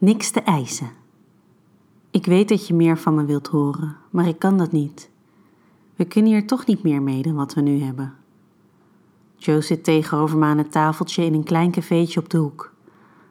Niks 0.00 0.30
te 0.30 0.40
eisen. 0.40 0.90
Ik 2.10 2.26
weet 2.26 2.48
dat 2.48 2.66
je 2.66 2.74
meer 2.74 2.98
van 2.98 3.14
me 3.14 3.24
wilt 3.24 3.46
horen, 3.46 3.96
maar 4.10 4.28
ik 4.28 4.38
kan 4.38 4.58
dat 4.58 4.72
niet. 4.72 5.10
We 5.96 6.04
kunnen 6.04 6.32
hier 6.32 6.46
toch 6.46 6.66
niet 6.66 6.82
meer 6.82 7.02
mee 7.02 7.22
dan 7.22 7.34
wat 7.34 7.54
we 7.54 7.60
nu 7.60 7.82
hebben. 7.82 8.14
Joe 9.36 9.60
zit 9.60 9.84
tegenover 9.84 10.38
me 10.38 10.44
aan 10.44 10.58
het 10.58 10.72
tafeltje 10.72 11.24
in 11.24 11.34
een 11.34 11.44
klein 11.44 11.70
cafeetje 11.70 12.20
op 12.20 12.28
de 12.28 12.38
hoek. 12.38 12.72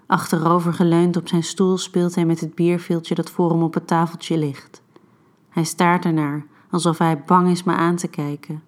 Achterover 0.08 0.74
geleund 0.74 1.18
op 1.18 1.28
zijn 1.28 1.44
stoel 1.44 1.78
speelt 1.78 2.16
hij 2.16 2.26
met 2.26 2.40
het 2.40 2.56
bierveeltje 2.56 3.16
dat 3.16 3.30
voor 3.30 3.50
hem 3.52 3.64
op 3.64 3.74
het 3.74 3.88
tafeltje 3.88 4.38
ligt. 4.38 4.82
Hij 5.50 5.64
staart 5.64 6.06
ernaar, 6.06 6.46
alsof 6.70 6.98
hij 6.98 7.24
bang 7.24 7.50
is 7.50 7.64
me 7.64 7.74
aan 7.74 7.96
te 7.96 8.08
kijken. 8.08 8.64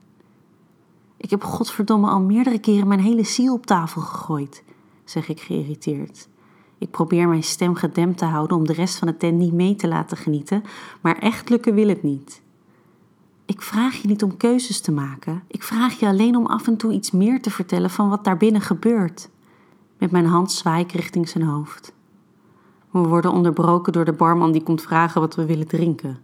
Ik 1.17 1.29
heb 1.29 1.43
godverdomme 1.43 2.09
al 2.09 2.21
meerdere 2.21 2.59
keren 2.59 2.87
mijn 2.87 2.99
hele 2.99 3.23
ziel 3.23 3.53
op 3.53 3.65
tafel 3.65 4.01
gegooid, 4.01 4.63
zeg 5.03 5.29
ik 5.29 5.39
geïrriteerd. 5.39 6.29
Ik 6.81 6.91
probeer 6.91 7.27
mijn 7.27 7.43
stem 7.43 7.75
gedempt 7.75 8.17
te 8.17 8.25
houden 8.25 8.57
om 8.57 8.65
de 8.65 8.73
rest 8.73 8.97
van 8.97 9.07
de 9.07 9.17
tent 9.17 9.37
niet 9.37 9.53
mee 9.53 9.75
te 9.75 9.87
laten 9.87 10.17
genieten, 10.17 10.63
maar 11.01 11.17
echt 11.17 11.49
lukken 11.49 11.73
wil 11.73 11.87
het 11.87 12.03
niet. 12.03 12.41
Ik 13.45 13.61
vraag 13.61 13.95
je 13.95 14.07
niet 14.07 14.23
om 14.23 14.37
keuzes 14.37 14.81
te 14.81 14.91
maken. 14.91 15.43
Ik 15.47 15.63
vraag 15.63 15.99
je 15.99 16.07
alleen 16.07 16.35
om 16.35 16.45
af 16.45 16.67
en 16.67 16.77
toe 16.77 16.91
iets 16.91 17.11
meer 17.11 17.41
te 17.41 17.49
vertellen 17.49 17.89
van 17.89 18.09
wat 18.09 18.23
daar 18.23 18.37
binnen 18.37 18.61
gebeurt. 18.61 19.29
Met 19.97 20.11
mijn 20.11 20.25
hand 20.25 20.51
zwaai 20.51 20.83
ik 20.83 20.91
richting 20.91 21.29
zijn 21.29 21.43
hoofd. 21.43 21.93
We 22.91 22.99
worden 22.99 23.31
onderbroken 23.31 23.93
door 23.93 24.05
de 24.05 24.13
barman 24.13 24.51
die 24.51 24.63
komt 24.63 24.81
vragen 24.81 25.21
wat 25.21 25.35
we 25.35 25.45
willen 25.45 25.67
drinken. 25.67 26.19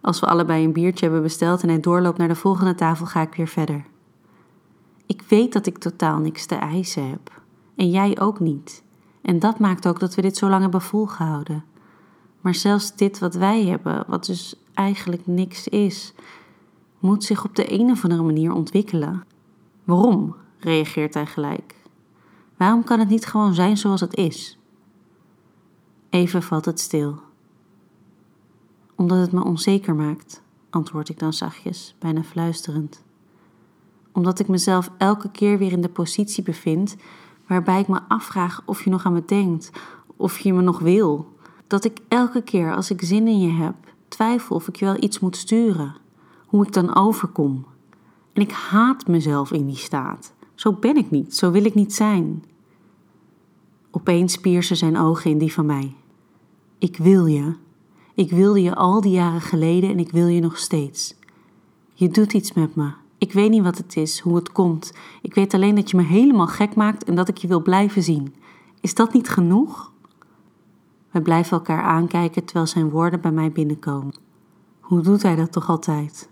Als 0.00 0.20
we 0.20 0.26
allebei 0.26 0.64
een 0.64 0.72
biertje 0.72 1.04
hebben 1.04 1.22
besteld 1.22 1.62
en 1.62 1.68
hij 1.68 1.80
doorloopt 1.80 2.18
naar 2.18 2.28
de 2.28 2.34
volgende 2.34 2.74
tafel, 2.74 3.06
ga 3.06 3.20
ik 3.20 3.34
weer 3.34 3.48
verder. 3.48 3.84
Ik 5.06 5.22
weet 5.28 5.52
dat 5.52 5.66
ik 5.66 5.78
totaal 5.78 6.18
niks 6.18 6.46
te 6.46 6.54
eisen 6.54 7.10
heb. 7.10 7.40
En 7.76 7.90
jij 7.90 8.20
ook 8.20 8.40
niet. 8.40 8.82
En 9.24 9.38
dat 9.38 9.58
maakt 9.58 9.86
ook 9.86 10.00
dat 10.00 10.14
we 10.14 10.22
dit 10.22 10.36
zo 10.36 10.48
lang 10.48 10.62
hebben 10.62 10.80
volgehouden. 10.80 11.64
Maar 12.40 12.54
zelfs 12.54 12.96
dit 12.96 13.18
wat 13.18 13.34
wij 13.34 13.64
hebben, 13.64 14.04
wat 14.06 14.26
dus 14.26 14.54
eigenlijk 14.74 15.26
niks 15.26 15.68
is, 15.68 16.14
moet 16.98 17.24
zich 17.24 17.44
op 17.44 17.56
de 17.56 17.72
een 17.72 17.90
of 17.90 18.02
andere 18.02 18.22
manier 18.22 18.52
ontwikkelen. 18.52 19.24
Waarom? 19.84 20.34
reageert 20.58 21.14
hij 21.14 21.26
gelijk. 21.26 21.74
Waarom 22.56 22.84
kan 22.84 22.98
het 22.98 23.08
niet 23.08 23.26
gewoon 23.26 23.54
zijn 23.54 23.76
zoals 23.76 24.00
het 24.00 24.14
is? 24.14 24.58
Even 26.10 26.42
valt 26.42 26.64
het 26.64 26.80
stil. 26.80 27.20
Omdat 28.94 29.18
het 29.18 29.32
me 29.32 29.44
onzeker 29.44 29.94
maakt, 29.94 30.42
antwoord 30.70 31.08
ik 31.08 31.18
dan 31.18 31.32
zachtjes, 31.32 31.94
bijna 31.98 32.22
fluisterend. 32.22 33.02
Omdat 34.12 34.38
ik 34.38 34.48
mezelf 34.48 34.90
elke 34.98 35.30
keer 35.30 35.58
weer 35.58 35.72
in 35.72 35.80
de 35.80 35.88
positie 35.88 36.42
bevind 36.42 36.96
waarbij 37.46 37.80
ik 37.80 37.88
me 37.88 38.00
afvraag 38.08 38.62
of 38.64 38.84
je 38.84 38.90
nog 38.90 39.04
aan 39.04 39.12
me 39.12 39.22
denkt, 39.26 39.70
of 40.16 40.38
je 40.38 40.52
me 40.52 40.62
nog 40.62 40.78
wil. 40.78 41.32
Dat 41.66 41.84
ik 41.84 41.98
elke 42.08 42.42
keer 42.42 42.74
als 42.74 42.90
ik 42.90 43.02
zin 43.02 43.28
in 43.28 43.40
je 43.40 43.50
heb, 43.50 43.74
twijfel 44.08 44.56
of 44.56 44.68
ik 44.68 44.76
je 44.76 44.84
wel 44.84 45.02
iets 45.02 45.20
moet 45.20 45.36
sturen, 45.36 45.94
hoe 46.46 46.66
ik 46.66 46.72
dan 46.72 46.96
overkom. 46.96 47.64
En 48.32 48.42
ik 48.42 48.52
haat 48.52 49.06
mezelf 49.06 49.52
in 49.52 49.66
die 49.66 49.76
staat. 49.76 50.32
Zo 50.54 50.72
ben 50.72 50.96
ik 50.96 51.10
niet, 51.10 51.36
zo 51.36 51.50
wil 51.50 51.64
ik 51.64 51.74
niet 51.74 51.94
zijn. 51.94 52.44
Opeens 53.90 54.36
piersen 54.36 54.76
zijn 54.76 54.98
ogen 54.98 55.30
in 55.30 55.38
die 55.38 55.52
van 55.52 55.66
mij. 55.66 55.94
Ik 56.78 56.96
wil 56.96 57.26
je. 57.26 57.54
Ik 58.14 58.30
wilde 58.30 58.62
je 58.62 58.74
al 58.74 59.00
die 59.00 59.12
jaren 59.12 59.40
geleden 59.40 59.90
en 59.90 59.98
ik 59.98 60.10
wil 60.10 60.26
je 60.26 60.40
nog 60.40 60.58
steeds. 60.58 61.14
Je 61.94 62.08
doet 62.08 62.32
iets 62.32 62.52
met 62.52 62.74
me. 62.74 62.90
Ik 63.24 63.32
weet 63.32 63.50
niet 63.50 63.62
wat 63.62 63.78
het 63.78 63.96
is, 63.96 64.20
hoe 64.20 64.36
het 64.36 64.52
komt. 64.52 64.92
Ik 65.22 65.34
weet 65.34 65.54
alleen 65.54 65.74
dat 65.74 65.90
je 65.90 65.96
me 65.96 66.02
helemaal 66.02 66.46
gek 66.46 66.74
maakt 66.74 67.04
en 67.04 67.14
dat 67.14 67.28
ik 67.28 67.36
je 67.36 67.48
wil 67.48 67.62
blijven 67.62 68.02
zien. 68.02 68.34
Is 68.80 68.94
dat 68.94 69.12
niet 69.12 69.28
genoeg? 69.28 69.92
We 71.10 71.22
blijven 71.22 71.56
elkaar 71.56 71.82
aankijken 71.82 72.44
terwijl 72.44 72.66
zijn 72.66 72.90
woorden 72.90 73.20
bij 73.20 73.30
mij 73.30 73.52
binnenkomen. 73.52 74.14
Hoe 74.80 75.00
doet 75.00 75.22
hij 75.22 75.36
dat 75.36 75.52
toch 75.52 75.68
altijd? 75.68 76.28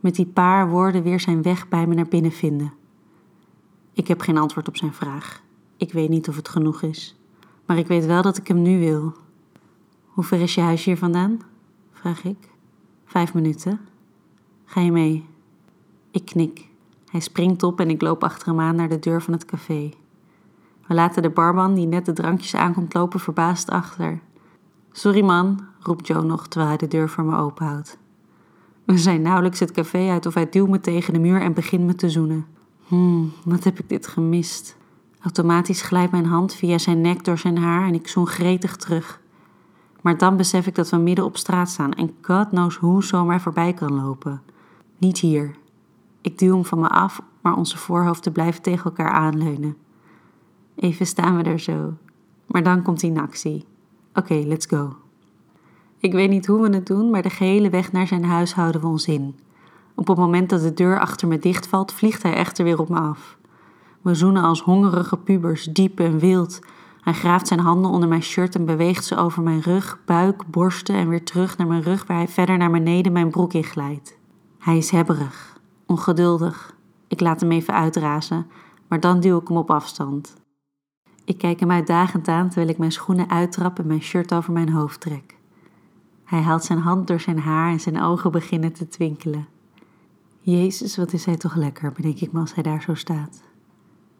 Met 0.00 0.14
die 0.14 0.26
paar 0.26 0.68
woorden 0.70 1.02
weer 1.02 1.20
zijn 1.20 1.42
weg 1.42 1.68
bij 1.68 1.86
me 1.86 1.94
naar 1.94 2.08
binnen 2.08 2.32
vinden. 2.32 2.72
Ik 3.92 4.08
heb 4.08 4.20
geen 4.20 4.38
antwoord 4.38 4.68
op 4.68 4.76
zijn 4.76 4.94
vraag. 4.94 5.42
Ik 5.76 5.92
weet 5.92 6.08
niet 6.08 6.28
of 6.28 6.36
het 6.36 6.48
genoeg 6.48 6.82
is. 6.82 7.16
Maar 7.66 7.78
ik 7.78 7.86
weet 7.86 8.06
wel 8.06 8.22
dat 8.22 8.36
ik 8.36 8.48
hem 8.48 8.62
nu 8.62 8.78
wil. 8.78 9.12
Hoe 10.06 10.24
ver 10.24 10.40
is 10.40 10.54
je 10.54 10.60
huis 10.60 10.84
hier 10.84 10.98
vandaan? 10.98 11.40
vraag 11.92 12.24
ik. 12.24 12.48
Vijf 13.04 13.34
minuten. 13.34 13.80
Ga 14.64 14.80
je 14.80 14.92
mee? 14.92 15.30
Ik 16.12 16.24
knik. 16.24 16.68
Hij 17.10 17.20
springt 17.20 17.62
op 17.62 17.80
en 17.80 17.90
ik 17.90 18.02
loop 18.02 18.24
achter 18.24 18.48
hem 18.48 18.60
aan 18.60 18.76
naar 18.76 18.88
de 18.88 18.98
deur 18.98 19.22
van 19.22 19.32
het 19.32 19.44
café. 19.44 19.90
We 20.86 20.94
laten 20.94 21.22
de 21.22 21.30
barman 21.30 21.74
die 21.74 21.86
net 21.86 22.06
de 22.06 22.12
drankjes 22.12 22.54
aankomt 22.54 22.94
lopen 22.94 23.20
verbaasd 23.20 23.70
achter. 23.70 24.20
Sorry 24.90 25.22
man, 25.22 25.60
roept 25.80 26.06
Joe 26.06 26.22
nog 26.22 26.48
terwijl 26.48 26.68
hij 26.70 26.78
de 26.78 26.88
deur 26.88 27.08
voor 27.08 27.24
me 27.24 27.36
openhoudt. 27.36 27.98
We 28.84 28.98
zijn 28.98 29.22
nauwelijks 29.22 29.60
het 29.60 29.70
café 29.70 30.10
uit 30.10 30.26
of 30.26 30.34
hij 30.34 30.48
duwt 30.48 30.68
me 30.68 30.80
tegen 30.80 31.12
de 31.12 31.18
muur 31.18 31.40
en 31.40 31.52
begint 31.52 31.84
me 31.84 31.94
te 31.94 32.10
zoenen. 32.10 32.46
Hmm, 32.86 33.32
wat 33.44 33.64
heb 33.64 33.78
ik 33.78 33.88
dit 33.88 34.06
gemist. 34.06 34.76
Automatisch 35.20 35.82
glijdt 35.82 36.12
mijn 36.12 36.26
hand 36.26 36.54
via 36.54 36.78
zijn 36.78 37.00
nek 37.00 37.24
door 37.24 37.38
zijn 37.38 37.58
haar 37.58 37.86
en 37.86 37.94
ik 37.94 38.08
zoen 38.08 38.26
gretig 38.26 38.76
terug. 38.76 39.20
Maar 40.00 40.18
dan 40.18 40.36
besef 40.36 40.66
ik 40.66 40.74
dat 40.74 40.90
we 40.90 40.96
midden 40.96 41.24
op 41.24 41.36
straat 41.36 41.68
staan 41.68 41.92
en 41.92 42.14
God 42.22 42.48
knows 42.48 42.76
hoe 42.76 43.04
zomaar 43.04 43.40
voorbij 43.40 43.72
kan 43.72 43.94
lopen. 43.94 44.42
Niet 44.98 45.18
hier. 45.18 45.60
Ik 46.22 46.38
duw 46.38 46.52
hem 46.52 46.64
van 46.64 46.80
me 46.80 46.88
af, 46.88 47.22
maar 47.40 47.56
onze 47.56 47.78
voorhoofden 47.78 48.32
blijven 48.32 48.62
tegen 48.62 48.84
elkaar 48.84 49.10
aanleunen. 49.10 49.76
Even 50.74 51.06
staan 51.06 51.36
we 51.36 51.42
er 51.42 51.58
zo. 51.58 51.94
Maar 52.46 52.62
dan 52.62 52.82
komt 52.82 53.00
hij 53.00 53.10
in 53.10 53.20
actie. 53.20 53.64
Oké, 54.14 54.34
let's 54.34 54.66
go. 54.66 54.96
Ik 55.98 56.12
weet 56.12 56.30
niet 56.30 56.46
hoe 56.46 56.62
we 56.62 56.74
het 56.74 56.86
doen, 56.86 57.10
maar 57.10 57.22
de 57.22 57.30
gehele 57.30 57.70
weg 57.70 57.92
naar 57.92 58.06
zijn 58.06 58.24
huis 58.24 58.54
houden 58.54 58.80
we 58.80 58.86
ons 58.86 59.06
in. 59.06 59.34
Op 59.94 60.06
het 60.08 60.16
moment 60.16 60.50
dat 60.50 60.60
de 60.60 60.74
deur 60.74 61.00
achter 61.00 61.28
me 61.28 61.38
dichtvalt, 61.38 61.92
vliegt 61.92 62.22
hij 62.22 62.34
echter 62.34 62.64
weer 62.64 62.80
op 62.80 62.88
me 62.88 62.98
af. 62.98 63.38
We 64.00 64.14
zoenen 64.14 64.42
als 64.42 64.62
hongerige 64.62 65.16
pubers, 65.16 65.64
diep 65.64 66.00
en 66.00 66.18
wild. 66.18 66.60
Hij 67.00 67.12
graaft 67.12 67.46
zijn 67.46 67.60
handen 67.60 67.90
onder 67.90 68.08
mijn 68.08 68.22
shirt 68.22 68.54
en 68.54 68.64
beweegt 68.64 69.04
ze 69.04 69.16
over 69.16 69.42
mijn 69.42 69.60
rug, 69.60 69.98
buik, 70.04 70.46
borsten 70.46 70.94
en 70.94 71.08
weer 71.08 71.24
terug 71.24 71.56
naar 71.56 71.66
mijn 71.66 71.82
rug 71.82 72.06
waar 72.06 72.16
hij 72.16 72.28
verder 72.28 72.56
naar 72.56 72.70
beneden 72.70 73.12
mijn 73.12 73.30
broek 73.30 73.52
in 73.52 73.64
glijdt. 73.64 74.18
Hij 74.58 74.76
is 74.76 74.90
hebberig, 74.90 75.51
ongeduldig. 75.92 76.76
Ik 77.08 77.20
laat 77.20 77.40
hem 77.40 77.52
even 77.52 77.74
uitrazen, 77.74 78.46
maar 78.88 79.00
dan 79.00 79.20
duw 79.20 79.38
ik 79.38 79.48
hem 79.48 79.56
op 79.56 79.70
afstand. 79.70 80.34
Ik 81.24 81.38
kijk 81.38 81.60
hem 81.60 81.70
uitdagend 81.70 82.28
aan 82.28 82.48
terwijl 82.48 82.68
ik 82.68 82.78
mijn 82.78 82.92
schoenen 82.92 83.30
uittrap 83.30 83.78
en 83.78 83.86
mijn 83.86 84.02
shirt 84.02 84.34
over 84.34 84.52
mijn 84.52 84.70
hoofd 84.70 85.00
trek. 85.00 85.36
Hij 86.24 86.40
haalt 86.40 86.64
zijn 86.64 86.78
hand 86.78 87.06
door 87.06 87.20
zijn 87.20 87.38
haar 87.38 87.70
en 87.70 87.80
zijn 87.80 88.02
ogen 88.02 88.30
beginnen 88.30 88.72
te 88.72 88.88
twinkelen. 88.88 89.46
Jezus, 90.40 90.96
wat 90.96 91.12
is 91.12 91.24
hij 91.24 91.36
toch 91.36 91.54
lekker, 91.54 91.92
bedenk 91.92 92.20
ik 92.20 92.32
me 92.32 92.40
als 92.40 92.54
hij 92.54 92.62
daar 92.62 92.82
zo 92.82 92.94
staat. 92.94 93.42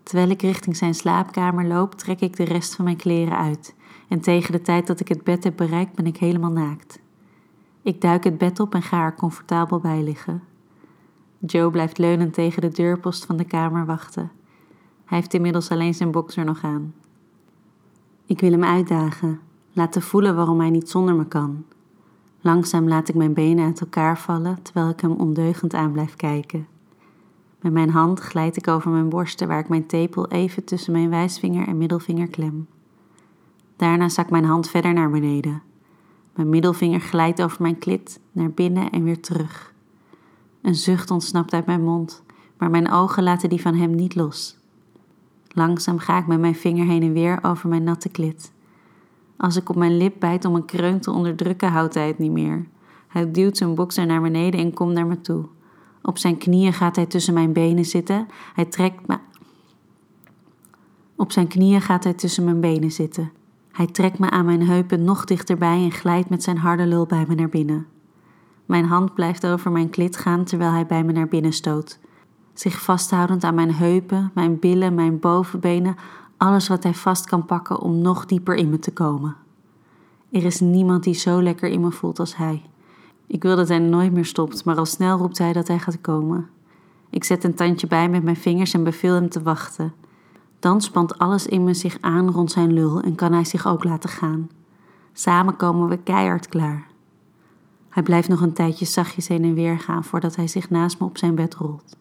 Terwijl 0.02 0.30
ik 0.30 0.42
richting 0.42 0.76
zijn 0.76 0.94
slaapkamer 0.94 1.66
loop, 1.66 1.94
trek 1.94 2.20
ik 2.20 2.36
de 2.36 2.44
rest 2.44 2.74
van 2.74 2.84
mijn 2.84 2.96
kleren 2.96 3.36
uit. 3.36 3.74
En 4.08 4.20
tegen 4.20 4.52
de 4.52 4.62
tijd 4.62 4.86
dat 4.86 5.00
ik 5.00 5.08
het 5.08 5.24
bed 5.24 5.44
heb 5.44 5.56
bereikt, 5.56 5.94
ben 5.94 6.06
ik 6.06 6.16
helemaal 6.16 6.50
naakt. 6.50 7.00
Ik 7.82 8.00
duik 8.00 8.24
het 8.24 8.38
bed 8.38 8.60
op 8.60 8.74
en 8.74 8.82
ga 8.82 9.04
er 9.04 9.14
comfortabel 9.14 9.80
bij 9.80 10.02
liggen. 10.02 10.42
Joe 11.46 11.70
blijft 11.70 11.98
leunend 11.98 12.34
tegen 12.34 12.62
de 12.62 12.68
deurpost 12.68 13.24
van 13.24 13.36
de 13.36 13.44
kamer 13.44 13.86
wachten. 13.86 14.30
Hij 15.04 15.18
heeft 15.18 15.34
inmiddels 15.34 15.70
alleen 15.70 15.94
zijn 15.94 16.10
boxer 16.10 16.44
nog 16.44 16.62
aan. 16.62 16.94
Ik 18.26 18.40
wil 18.40 18.50
hem 18.50 18.64
uitdagen, 18.64 19.40
laten 19.72 20.02
voelen 20.02 20.36
waarom 20.36 20.60
hij 20.60 20.70
niet 20.70 20.90
zonder 20.90 21.14
me 21.14 21.26
kan. 21.26 21.64
Langzaam 22.40 22.88
laat 22.88 23.08
ik 23.08 23.14
mijn 23.14 23.32
benen 23.32 23.64
uit 23.64 23.80
elkaar 23.80 24.18
vallen 24.18 24.62
terwijl 24.62 24.88
ik 24.88 25.00
hem 25.00 25.12
ondeugend 25.12 25.74
aan 25.74 25.92
blijf 25.92 26.16
kijken. 26.16 26.66
Met 27.60 27.72
mijn 27.72 27.90
hand 27.90 28.20
glijd 28.20 28.56
ik 28.56 28.68
over 28.68 28.90
mijn 28.90 29.08
borsten 29.08 29.48
waar 29.48 29.60
ik 29.60 29.68
mijn 29.68 29.86
tepel 29.86 30.28
even 30.28 30.64
tussen 30.64 30.92
mijn 30.92 31.10
wijsvinger 31.10 31.66
en 31.66 31.78
middelvinger 31.78 32.28
klem. 32.28 32.66
Daarna 33.76 34.08
zak 34.08 34.30
mijn 34.30 34.44
hand 34.44 34.70
verder 34.70 34.92
naar 34.92 35.10
beneden. 35.10 35.62
Mijn 36.34 36.48
middelvinger 36.48 37.00
glijdt 37.00 37.42
over 37.42 37.62
mijn 37.62 37.78
klit, 37.78 38.20
naar 38.32 38.50
binnen 38.50 38.90
en 38.90 39.02
weer 39.02 39.20
terug. 39.20 39.71
Een 40.62 40.74
zucht 40.74 41.10
ontsnapt 41.10 41.52
uit 41.52 41.66
mijn 41.66 41.84
mond, 41.84 42.22
maar 42.58 42.70
mijn 42.70 42.90
ogen 42.90 43.22
laten 43.22 43.48
die 43.48 43.60
van 43.60 43.74
hem 43.74 43.94
niet 43.94 44.14
los. 44.14 44.56
Langzaam 45.48 45.98
ga 45.98 46.18
ik 46.18 46.26
met 46.26 46.40
mijn 46.40 46.54
vinger 46.54 46.86
heen 46.86 47.02
en 47.02 47.12
weer 47.12 47.38
over 47.42 47.68
mijn 47.68 47.84
natte 47.84 48.08
klit. 48.08 48.52
Als 49.36 49.56
ik 49.56 49.68
op 49.68 49.76
mijn 49.76 49.96
lip 49.96 50.14
bijt 50.18 50.44
om 50.44 50.54
een 50.54 50.64
kreun 50.64 51.00
te 51.00 51.10
onderdrukken, 51.10 51.68
houdt 51.68 51.94
hij 51.94 52.06
het 52.06 52.18
niet 52.18 52.32
meer. 52.32 52.66
Hij 53.08 53.30
duwt 53.30 53.56
zijn 53.56 53.74
bokser 53.74 54.06
naar 54.06 54.20
beneden 54.20 54.60
en 54.60 54.74
komt 54.74 54.92
naar 54.92 55.06
me 55.06 55.20
toe. 55.20 55.44
Op 56.02 56.18
zijn 56.18 56.38
knieën 56.38 56.72
gaat 56.72 56.96
hij 56.96 57.06
tussen 57.06 57.34
mijn 57.34 57.52
benen 57.52 57.84
zitten. 57.84 58.26
Hij 58.54 58.64
trekt 58.64 59.06
me. 59.06 59.18
Op 61.16 61.32
zijn 61.32 61.48
knieën 61.48 61.80
gaat 61.80 62.04
hij 62.04 62.14
tussen 62.14 62.44
mijn 62.44 62.60
benen 62.60 62.92
zitten. 62.92 63.32
Hij 63.72 63.86
trekt 63.86 64.18
me 64.18 64.30
aan 64.30 64.44
mijn 64.44 64.66
heupen 64.66 65.04
nog 65.04 65.24
dichterbij 65.24 65.82
en 65.82 65.90
glijdt 65.90 66.28
met 66.28 66.42
zijn 66.42 66.58
harde 66.58 66.86
lul 66.86 67.06
bij 67.06 67.24
me 67.28 67.34
naar 67.34 67.48
binnen. 67.48 67.86
Mijn 68.66 68.84
hand 68.84 69.14
blijft 69.14 69.46
over 69.46 69.72
mijn 69.72 69.90
klit 69.90 70.16
gaan 70.16 70.44
terwijl 70.44 70.70
hij 70.70 70.86
bij 70.86 71.04
me 71.04 71.12
naar 71.12 71.28
binnen 71.28 71.52
stoot. 71.52 71.98
Zich 72.52 72.80
vasthoudend 72.80 73.44
aan 73.44 73.54
mijn 73.54 73.74
heupen, 73.74 74.30
mijn 74.34 74.58
billen, 74.58 74.94
mijn 74.94 75.18
bovenbenen, 75.18 75.96
alles 76.36 76.68
wat 76.68 76.82
hij 76.82 76.94
vast 76.94 77.26
kan 77.26 77.46
pakken 77.46 77.80
om 77.80 77.98
nog 77.98 78.26
dieper 78.26 78.54
in 78.54 78.70
me 78.70 78.78
te 78.78 78.92
komen. 78.92 79.36
Er 80.30 80.44
is 80.44 80.60
niemand 80.60 81.04
die 81.04 81.14
zo 81.14 81.42
lekker 81.42 81.68
in 81.68 81.80
me 81.80 81.90
voelt 81.90 82.18
als 82.18 82.36
hij. 82.36 82.62
Ik 83.26 83.42
wil 83.42 83.56
dat 83.56 83.68
hij 83.68 83.78
nooit 83.78 84.12
meer 84.12 84.24
stopt, 84.24 84.64
maar 84.64 84.76
al 84.76 84.86
snel 84.86 85.18
roept 85.18 85.38
hij 85.38 85.52
dat 85.52 85.68
hij 85.68 85.78
gaat 85.78 86.00
komen. 86.00 86.48
Ik 87.10 87.24
zet 87.24 87.44
een 87.44 87.54
tandje 87.54 87.86
bij 87.86 88.08
met 88.08 88.22
mijn 88.22 88.36
vingers 88.36 88.74
en 88.74 88.84
beveel 88.84 89.14
hem 89.14 89.28
te 89.28 89.42
wachten. 89.42 89.92
Dan 90.58 90.80
spant 90.80 91.18
alles 91.18 91.46
in 91.46 91.64
me 91.64 91.74
zich 91.74 91.98
aan 92.00 92.30
rond 92.30 92.50
zijn 92.50 92.72
lul 92.72 93.00
en 93.00 93.14
kan 93.14 93.32
hij 93.32 93.44
zich 93.44 93.66
ook 93.66 93.84
laten 93.84 94.10
gaan. 94.10 94.50
Samen 95.12 95.56
komen 95.56 95.88
we 95.88 95.96
keihard 95.96 96.48
klaar. 96.48 96.86
Hij 97.92 98.02
blijft 98.02 98.28
nog 98.28 98.40
een 98.40 98.52
tijdje 98.52 98.84
zachtjes 98.84 99.28
heen 99.28 99.44
en 99.44 99.54
weer 99.54 99.78
gaan 99.78 100.04
voordat 100.04 100.36
hij 100.36 100.46
zich 100.46 100.70
naast 100.70 101.00
me 101.00 101.06
op 101.06 101.18
zijn 101.18 101.34
bed 101.34 101.54
rolt. 101.54 101.96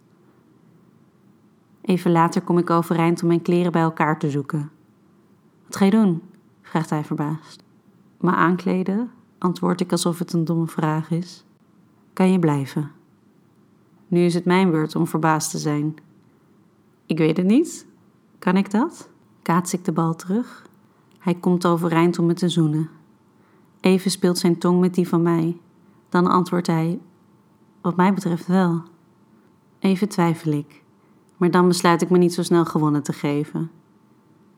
Even 1.82 2.12
later 2.12 2.42
kom 2.42 2.58
ik 2.58 2.70
overeind 2.70 3.22
om 3.22 3.28
mijn 3.28 3.42
kleren 3.42 3.72
bij 3.72 3.82
elkaar 3.82 4.20
te 4.20 4.30
zoeken. 4.30 4.72
Wat 5.66 5.76
ga 5.76 5.86
je 5.86 5.92
doen? 5.92 6.22
vraagt 6.62 6.90
hij 6.90 7.04
verbaasd. 7.04 7.64
Me 8.20 8.32
aankleden, 8.32 9.12
antwoord 9.38 9.82
ik 9.82 9.92
alsof 9.92 10.20
het 10.20 10.34
een 10.34 10.46
domme 10.46 10.68
vraag 10.68 11.12
is. 11.12 11.46
Kan 12.14 12.32
je 12.32 12.40
blijven? 12.40 12.92
Nu 14.08 14.20
is 14.20 14.34
het 14.34 14.46
mijn 14.46 14.72
beurt 14.72 14.96
om 14.96 15.08
verbaasd 15.08 15.52
te 15.52 15.58
zijn. 15.58 15.96
Ik 17.06 17.18
weet 17.18 17.38
het 17.38 17.46
niet. 17.46 17.86
Kan 18.40 18.58
ik 18.58 18.72
dat? 18.72 19.10
Kaats 19.42 19.74
ik 19.74 19.86
de 19.86 19.92
bal 19.92 20.16
terug. 20.16 20.68
Hij 21.20 21.36
komt 21.36 21.66
overeind 21.66 22.20
om 22.20 22.26
me 22.26 22.34
te 22.34 22.50
zoenen. 22.50 22.90
Even 23.80 24.12
speelt 24.12 24.38
zijn 24.38 24.58
tong 24.58 24.80
met 24.80 24.94
die 24.94 25.08
van 25.08 25.22
mij. 25.22 25.58
Dan 26.12 26.28
antwoordt 26.28 26.68
hij: 26.68 27.00
Wat 27.82 27.96
mij 27.96 28.14
betreft 28.14 28.48
wel. 28.48 28.82
Even 29.80 30.10
twijfel 30.10 30.52
ik, 30.52 30.84
maar 31.38 31.52
dan 31.52 31.68
besluit 31.68 32.02
ik 32.02 32.10
me 32.10 32.18
niet 32.18 32.34
zo 32.34 32.44
snel 32.44 32.66
gewonnen 32.66 33.04
te 33.04 33.14
geven. 33.14 33.72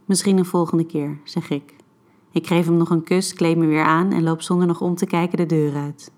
Misschien 0.05 0.37
een 0.37 0.45
volgende 0.45 0.85
keer, 0.85 1.19
zeg 1.23 1.49
ik. 1.49 1.75
Ik 2.31 2.47
geef 2.47 2.65
hem 2.65 2.77
nog 2.77 2.89
een 2.89 3.03
kus, 3.03 3.33
kleed 3.33 3.57
me 3.57 3.65
weer 3.65 3.83
aan 3.83 4.11
en 4.11 4.23
loop 4.23 4.41
zonder 4.41 4.67
nog 4.67 4.81
om 4.81 4.95
te 4.95 5.05
kijken 5.05 5.37
de 5.37 5.45
deur 5.45 5.75
uit. 5.75 6.11